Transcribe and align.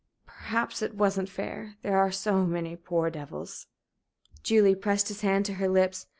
Perhaps 0.25 0.81
it 0.81 0.95
wasn't 0.95 1.29
fair. 1.29 1.75
There 1.83 1.95
are 1.99 2.09
so 2.11 2.43
many 2.43 2.75
poor 2.75 3.11
devils." 3.11 3.67
Julie 4.41 4.73
pressed 4.73 5.09
his 5.09 5.21
hand 5.21 5.45
to 5.45 5.53
her 5.61 5.69
lips. 5.69 6.07